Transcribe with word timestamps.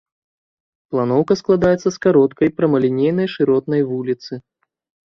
Планоўка 0.95 1.33
складаецца 1.41 1.83
з 1.83 1.93
кароткай 2.07 2.53
прамалінейнай 2.61 3.27
шыротнай 3.37 3.81
вуліцы. 3.93 4.33